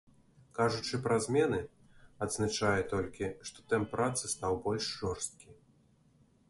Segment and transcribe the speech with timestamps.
[0.59, 1.59] Кажучы пра змены,
[2.27, 5.49] адзначае толькі, што тэмп працы стаў больш жорсткі.